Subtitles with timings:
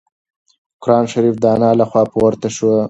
[0.83, 2.71] قرانشریف د انا له خوا پورته شو.